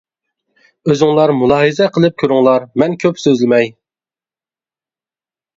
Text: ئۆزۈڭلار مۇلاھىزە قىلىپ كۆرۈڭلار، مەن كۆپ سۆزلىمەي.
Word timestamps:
ئۆزۈڭلار 0.93 1.33
مۇلاھىزە 1.41 1.87
قىلىپ 1.97 2.17
كۆرۈڭلار، 2.23 2.65
مەن 2.85 2.97
كۆپ 3.05 3.21
سۆزلىمەي. 3.25 3.73